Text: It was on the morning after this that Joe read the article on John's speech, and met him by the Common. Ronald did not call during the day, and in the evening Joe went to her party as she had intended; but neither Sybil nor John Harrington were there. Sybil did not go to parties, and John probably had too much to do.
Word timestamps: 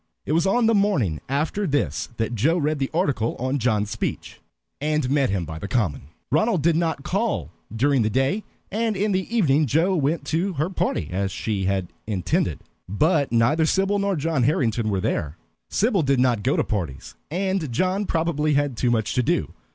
It 0.25 0.31
was 0.31 0.47
on 0.47 0.65
the 0.65 0.73
morning 0.73 1.21
after 1.29 1.67
this 1.67 2.09
that 2.17 2.33
Joe 2.33 2.57
read 2.57 2.79
the 2.79 2.89
article 2.91 3.35
on 3.37 3.59
John's 3.59 3.91
speech, 3.91 4.41
and 4.81 5.11
met 5.11 5.29
him 5.29 5.45
by 5.45 5.59
the 5.59 5.67
Common. 5.67 6.07
Ronald 6.31 6.63
did 6.63 6.75
not 6.75 7.03
call 7.03 7.51
during 7.71 8.01
the 8.01 8.09
day, 8.09 8.43
and 8.71 8.97
in 8.97 9.11
the 9.11 9.31
evening 9.37 9.67
Joe 9.67 9.95
went 9.95 10.25
to 10.25 10.53
her 10.53 10.71
party 10.71 11.09
as 11.11 11.31
she 11.31 11.65
had 11.65 11.89
intended; 12.07 12.61
but 12.89 13.31
neither 13.31 13.67
Sybil 13.67 13.99
nor 13.99 14.15
John 14.15 14.41
Harrington 14.41 14.89
were 14.89 15.01
there. 15.01 15.37
Sybil 15.69 16.01
did 16.01 16.19
not 16.19 16.41
go 16.41 16.57
to 16.57 16.63
parties, 16.63 17.13
and 17.29 17.71
John 17.71 18.07
probably 18.07 18.55
had 18.55 18.77
too 18.77 18.89
much 18.89 19.13
to 19.13 19.21
do. 19.21 19.53